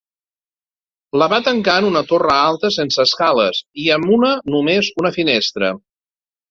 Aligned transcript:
La 1.21 1.27
va 1.33 1.39
tancar 1.49 1.75
en 1.83 1.89
una 1.91 2.03
torre 2.13 2.33
alta 2.47 2.73
sense 2.79 3.05
escales 3.07 3.63
i 3.85 3.89
amb 3.99 4.13
una 4.19 4.35
només 4.57 4.95
una 5.05 5.17
finestra. 5.21 5.75